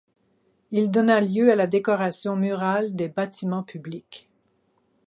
Il 0.71 0.89
donna 0.89 1.21
lieu 1.21 1.51
à 1.51 1.55
la 1.55 1.67
décoration 1.67 2.35
murale 2.35 2.95
des 2.95 3.07
bâtiments 3.07 3.61
publics. 3.61 4.31